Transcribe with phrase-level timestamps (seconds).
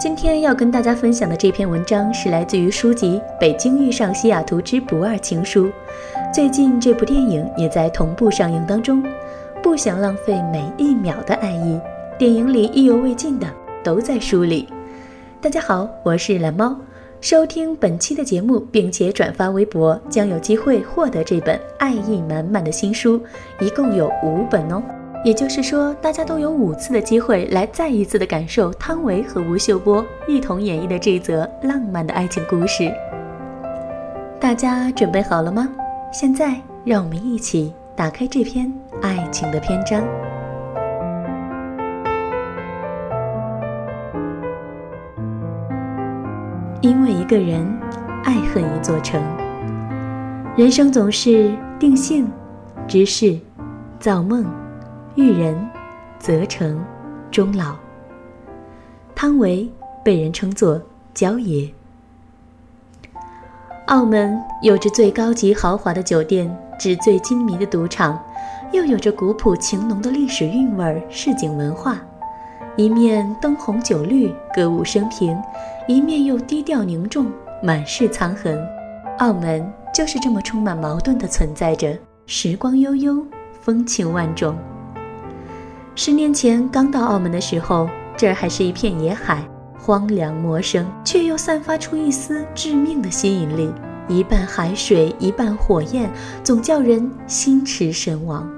[0.00, 5.66] 今天要跟大家分享的这篇文章是来自于书籍《北京遇上西雅图之不二情书》。
[6.32, 9.04] 最近这部电影也在同步上映当中。
[9.62, 11.78] 不想浪费每一秒的爱意，
[12.18, 13.46] 电影里意犹未尽的
[13.84, 14.66] 都在书里。
[15.38, 16.74] 大家好，我是蓝猫。
[17.20, 23.20] 收听本期的节目并且转发微博，将有机会获得这本爱意满满的新书，
[23.60, 24.82] 一共有五本哦。
[25.22, 32.90] 也就是说，大家都有五次的机会来再一次的感受汤唯和吴秀波一同演绎的这则浪漫的爱情故事。
[34.40, 35.68] 大家准备好了吗？
[36.10, 40.02] 现在让我们一起打开这篇爱情的篇章。
[46.80, 47.70] 因为一个人，
[48.24, 49.22] 爱恨一座城。
[50.56, 52.26] 人生总是定性、
[52.88, 53.38] 知识、
[53.98, 54.46] 造梦。
[55.16, 55.68] 遇人，
[56.18, 56.82] 则成，
[57.30, 57.74] 终老。
[59.14, 59.68] 汤唯
[60.04, 60.80] 被人称作
[61.12, 61.68] 娇爷。
[63.86, 68.22] 澳门有着最高级豪华的酒店，纸醉金迷的赌场，
[68.72, 72.00] 又有着古朴情浓的历史韵味儿、市井文化。
[72.76, 75.36] 一面灯红酒绿、歌舞升平，
[75.88, 77.26] 一面又低调凝重、
[77.62, 78.64] 满是藏痕。
[79.18, 83.26] 澳门就是这么充满矛盾的存在着，时光悠悠，
[83.60, 84.56] 风情万种。
[86.02, 89.46] 十年前刚到澳门的时候，这儿还是一片野海，
[89.78, 93.70] 荒凉陌生，却又散发出一丝致命的吸引力。
[94.08, 96.10] 一半海水，一半火焰，
[96.42, 98.50] 总叫人心驰神往。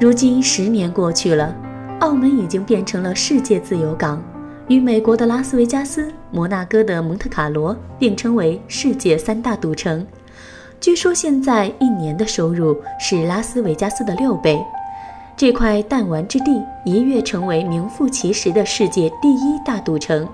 [0.00, 1.54] 如今十年过去了，
[2.00, 4.22] 澳门已经变成了世界自由港，
[4.68, 10.06] 与美国的拉斯维加斯、摩纳哥的蒙特卡罗并称为世界三大赌城。
[10.80, 14.58] 据说现在一年的收入是拉斯维加斯的六倍。
[15.36, 20.26] 这块弹丸之地一跃成为名副其实的世界第一大赌城。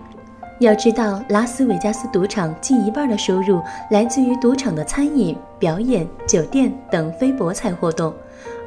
[0.61, 3.61] 要知道，拉斯维加斯赌场近一半的收入
[3.91, 8.15] 来自于赌场的餐饮、表演、酒店等非博彩活动，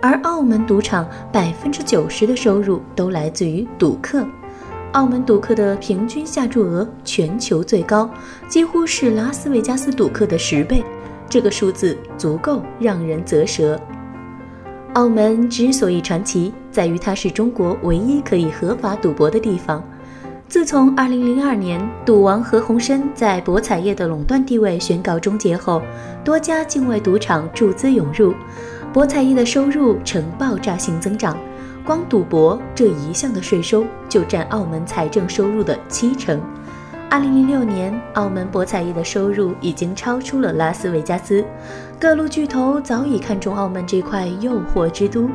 [0.01, 4.27] 而澳门赌场百分之九十的收入都来自于赌客。
[4.91, 8.09] 澳门赌客的平均下注额全球最高，
[8.49, 10.83] 几乎是拉斯维加斯赌客的十倍。
[11.29, 13.79] 这个数字足够让人啧舌。
[14.95, 19.83] 澳门之所以传奇，在于它是中国唯一可以合法赌博的地方。
[20.47, 25.81] 自从2002年赌王何鸿燊在博彩业的垄断地位宣告终结后，
[26.23, 28.33] 多家境外赌场注资涌入，
[28.93, 31.37] 博彩业的收入呈爆炸性增长。
[31.85, 36.39] 光赌博这一项的税收就占澳门财政收入的七成。
[37.15, 41.45] 二零零六年，澳门博彩业的收入已经超出了拉斯维加斯。
[41.97, 45.29] 各路巨头早已看中澳门这块诱惑之都。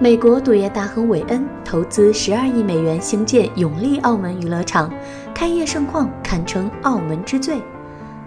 [0.00, 4.92] 美国赌业大亨韦恩投资十二亿美元兴建永利澳门娱乐场，
[5.32, 7.62] 开业盛况堪称澳门之最。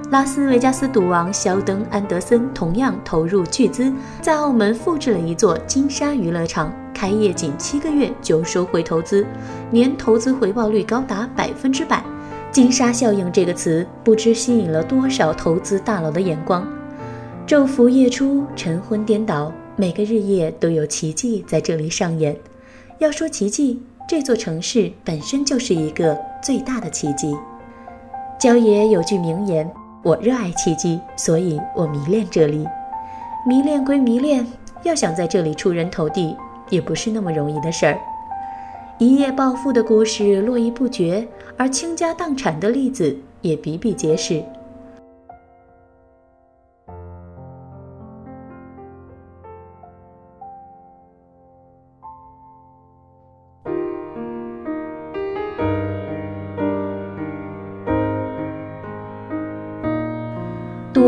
[0.09, 9.27] 拉斯维加斯赌王肖登·安德森同样投入巨资，在澳门复制了一座金沙娱乐场，开业仅七个月就收回投资，
[9.71, 12.01] 年投资回报率高达百分之百。
[12.53, 16.63] 金沙效应这个词，不知吸引了多少投资大佬的眼光。
[17.47, 22.37] 昼伏夜出，晨昏颠倒，每个日夜都有奇迹在这里上演。
[22.99, 27.35] 要说奇迹，这座城市本身就是一个最大的奇迹。
[28.39, 29.67] 焦爷有句名言
[30.03, 32.67] ：“我热爱奇迹，所以我迷恋这里。”
[33.49, 34.45] 迷恋归迷恋，
[34.83, 36.37] 要想在这里出人头地，
[36.69, 37.97] 也不是那么容易的事儿。
[39.03, 41.27] 一夜暴富的故事络绎不绝，
[41.57, 44.41] 而倾家荡产的例子也比比皆是。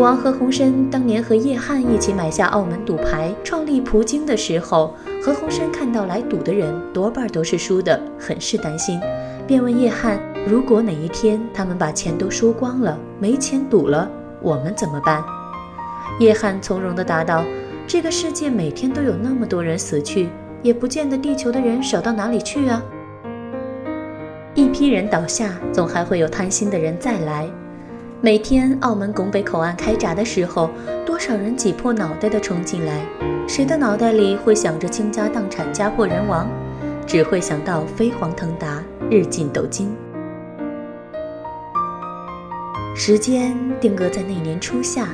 [0.06, 9.02] 王何鸿燊当年和叶汉一起买下澳门赌牌，创立葡京的时候，何鸿燊看到来赌的人多半都是输的，很是担心，
[9.48, 14.08] 便问叶汉：“如果哪一天他们把钱都输光了，没钱赌了，
[14.44, 15.24] 我们怎么办？”
[16.22, 17.44] 叶汉从容地答道
[17.88, 20.30] ：“这个世界每天都有那么多人死去，
[20.62, 22.80] 也不见得地球的人少到哪里去啊。
[24.54, 27.50] 一批人倒下，总还会有贪心的人再来。”
[28.26, 30.72] 每天澳门拱北口岸开闸的时候，
[31.06, 33.06] 多少人挤破脑袋的冲进来，
[33.48, 36.50] 谁的脑袋里会想着倾家荡产、家破人亡？
[37.06, 39.96] 只会想到飞黄腾达、日进斗金。
[42.96, 45.10] 时间定格在那年初夏，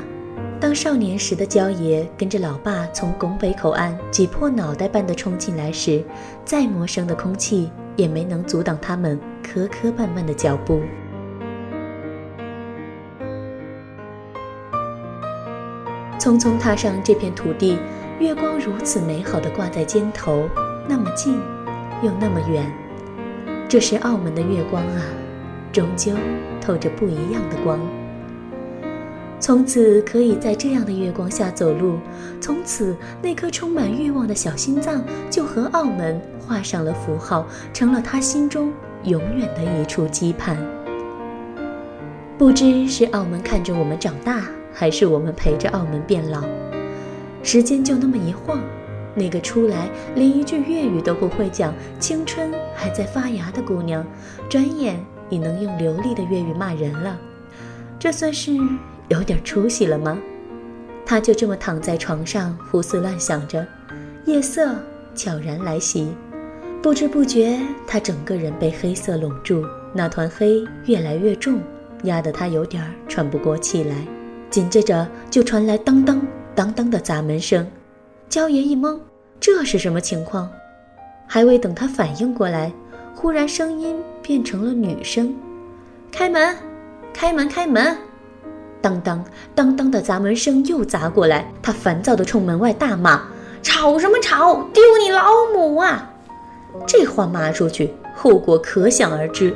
[0.58, 6.02] 当少年时的焦爷跟着老爸从拱北口岸挤破脑袋般的冲进来时，
[6.46, 10.80] 再陌生的空气也没能阻挡他们磕磕绊绊的脚步。
[16.22, 17.80] 匆匆踏上这片土地，
[18.20, 20.48] 月光如此美好的挂在肩头，
[20.88, 21.40] 那么近，
[22.04, 22.72] 又那么远。
[23.68, 25.02] 这是澳门的月光啊，
[25.72, 26.14] 终究
[26.62, 27.80] 透着不一样的光。
[29.40, 31.98] 从此可以在这样的月光下走路，
[32.40, 38.72] 从此那颗充满欲望的小心脏就和澳门画上了符号，成了他心中
[39.06, 40.56] 永远的一处羁绊。
[42.38, 44.44] 不知是澳门看着我们长大。
[44.74, 46.44] 还是我们陪着澳门变老，
[47.44, 48.60] 时间就那么一晃，
[49.14, 54.06] 那个出来连一句粤语都不会讲、青春还在发芽的姑娘，
[54.50, 57.20] 转眼已能用流利的粤语骂人了。
[58.00, 58.52] 这算是
[59.10, 60.18] 有点出息了吗？
[61.06, 63.68] 她就这么躺在床上胡思乱想着，
[64.26, 64.74] 夜色
[65.14, 66.08] 悄然来袭，
[66.82, 71.60] 不知不觉，她整个人被黑色笼住，那团黑越来越重，
[72.04, 73.96] 压得她有点喘不过气来。
[74.52, 76.22] 紧接着就传来当当
[76.54, 77.66] 当当的砸门声，
[78.28, 79.00] 焦爷一懵，
[79.40, 80.52] 这是什么情况？
[81.26, 82.72] 还未等他反应过来，
[83.16, 85.34] 忽然声音变成了女声
[86.12, 86.54] ：“开门，
[87.14, 87.98] 开门，开门！”
[88.82, 89.24] 当当
[89.56, 93.22] 当当的砸门声又砸过来，他烦躁地冲门外大骂
[93.64, 94.56] ：“吵什么吵？
[94.74, 96.12] 丢你老母啊！”
[96.86, 99.56] 这话骂出去，后果可想而知。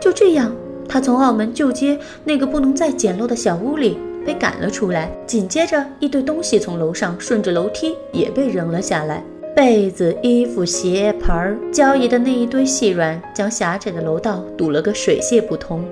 [0.00, 0.50] 就这样，
[0.88, 4.00] 他从澳门旧街那个不能再简陋的小屋里。
[4.26, 9.22] 被赶了出来，紧接着一堆东西从楼上顺着楼梯也被扔了下来，
[9.54, 15.84] 被子、衣服、鞋、盆儿，交易的那一堆细软，将狭窄的楼道堵了个水泄不通。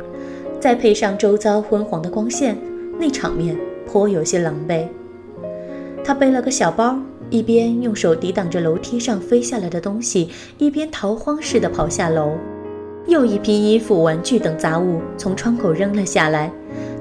[0.58, 2.58] 再配上周遭昏黄的光线，
[2.98, 4.86] 那场面颇有些狼狈。
[6.04, 6.98] 他背了个小包，
[7.30, 10.28] 一边用手抵挡着楼梯上飞下来的东西，
[10.58, 12.32] 一边逃荒似的跑下楼。
[13.06, 16.50] 又一批衣服、玩具等杂物从窗口扔了下来。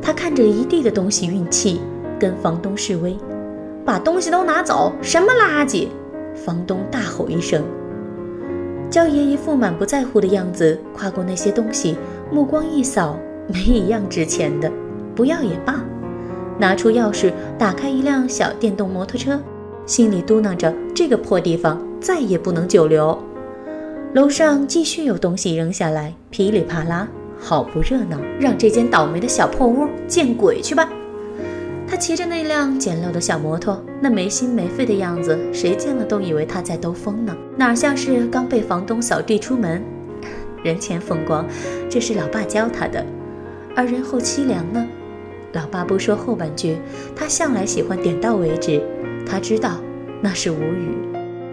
[0.03, 1.79] 他看着一地的东西运气，
[2.19, 3.17] 跟房东示威
[3.85, 4.91] ：“把东西都拿走！
[5.01, 5.87] 什么垃圾！”
[6.35, 7.63] 房东大吼一声。
[8.89, 11.95] 焦爷一副满不在乎的样子，跨过那些东西，
[12.29, 13.17] 目光一扫，
[13.47, 14.69] 没一样值钱的，
[15.15, 15.81] 不要也罢。
[16.59, 19.39] 拿出钥匙，打开一辆小电动摩托车，
[19.85, 23.17] 心里嘟囔着：“这个破地方再也不能久留。”
[24.13, 27.07] 楼上继续有东西扔下来，噼里啪啦。
[27.45, 30.89] 好不热闹，让这间倒霉的小破屋见鬼去吧！
[31.85, 39.83] 他骑着那辆简陋的小摩托，那没心没肺的样子，谁见了都以为他在兜风呢，哪像是刚被房东扫地出门？
[40.63, 41.45] 人前风光，
[41.89, 43.03] 这是老爸教他的；
[43.75, 44.87] 而人后凄凉呢？
[45.51, 46.77] 老爸不说后半句，
[47.13, 48.81] 他向来喜欢点到为止。
[49.27, 49.81] 他知道
[50.21, 50.95] 那是无语，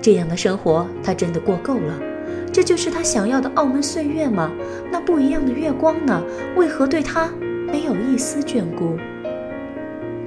[0.01, 2.10] 这样的生活他真的过够了。
[2.53, 4.51] 这就是他想要的澳门岁月吗？
[4.91, 6.23] 那不一样的月光呢？
[6.57, 7.31] 为何对他
[7.71, 8.97] 没有一丝眷顾？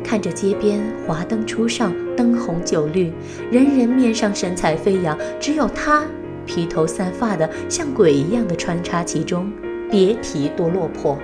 [0.04, 3.12] 看着街边华灯初上，灯红酒绿，
[3.52, 6.04] 人人面上神采飞扬，只有他
[6.46, 9.52] 披头散发的，像鬼一样的穿插其中，
[9.90, 11.18] 别提多落魄。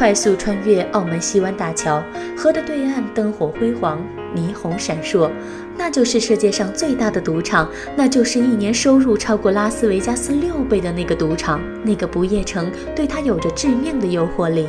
[0.00, 2.02] 快速穿越澳门西湾大桥，
[2.34, 4.00] 河的对岸灯火辉煌，
[4.34, 5.30] 霓虹闪烁，
[5.76, 11.60] 那就是世界上最大的赌场，那就是一年收入超过拉斯维加斯六倍的那个赌场。
[11.84, 14.66] 那个不夜城对他有着致命的诱惑力。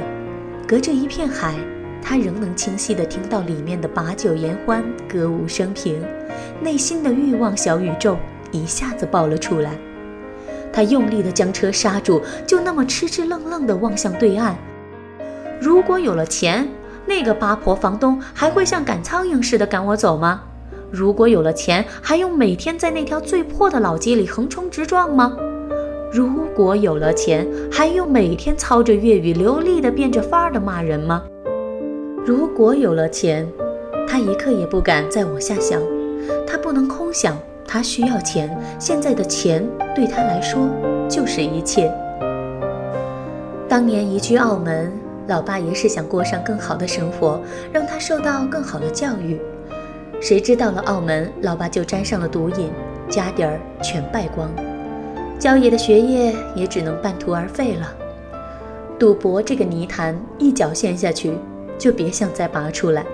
[0.67, 1.55] 隔着一片海，
[2.01, 6.03] 他仍能清晰地听到里面的把酒言欢、歌舞升平，
[6.59, 8.17] 内心的欲望小宇宙
[8.51, 9.77] 一下子爆了出来。
[10.73, 14.57] 他用力地将车刹住，就那么痴痴愣愣地望向对岸。
[15.61, 16.67] 如果有了钱，
[17.05, 20.41] 那个八婆房东还会像赶苍蝇似的赶我走吗？
[20.89, 25.37] 如果有了钱，还用每天在那条最破的老街里横冲直撞吗？
[26.11, 31.21] 如果有了钱，还用每天操着粤语流利的变着法儿的骂人吗？
[32.25, 33.47] 如果有了钱，
[34.07, 35.79] 他一刻也不敢再往下想，
[36.47, 37.37] 他不能空想，
[37.67, 38.49] 他需要钱，
[38.79, 39.63] 现在的钱
[39.95, 40.67] 对他来说
[41.07, 41.93] 就是一切。
[43.69, 44.91] 当年移居澳门。
[45.31, 49.39] 老爸也是想过上更好的生活，让他受到更好的教育。
[50.19, 52.69] 谁知到了澳门，老爸就沾上了毒瘾，
[53.09, 54.51] 家底儿全败光，
[55.39, 57.93] 焦爷的学业也只能半途而废了。
[58.99, 61.37] 赌博这个泥潭，一脚陷下去，
[61.77, 63.05] 就别想再拔出来。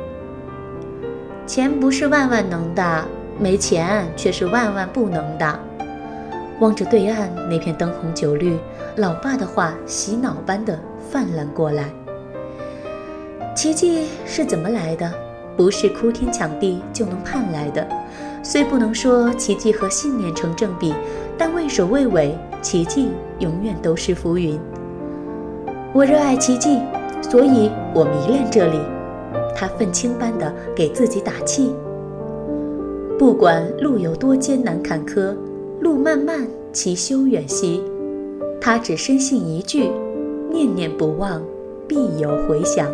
[1.45, 3.05] 钱不是万万能的，
[3.37, 5.59] 没钱却是万万不能的。
[6.61, 8.57] 望着对岸那片灯红酒绿，
[8.95, 10.79] 老爸的话洗脑般的。
[11.09, 11.85] 泛滥过来，
[13.57, 15.11] 奇迹是怎么来的？
[15.55, 17.87] 不是哭天抢地就能盼来的。
[18.43, 20.93] 虽不能说奇迹和信念成正比，
[21.39, 23.09] 但畏首畏尾，奇迹
[23.39, 24.59] 永远都是浮云。
[25.91, 26.79] 我热爱奇迹，
[27.19, 28.79] 所以我迷恋这里。
[29.55, 31.73] 他愤青般的给自己打气。
[33.17, 35.35] 不管路有多艰难坎坷，
[35.79, 37.83] 路漫漫其修远兮。
[38.61, 39.89] 他只深信一句：
[40.51, 41.41] 念念不忘，
[41.87, 42.87] 必有回响。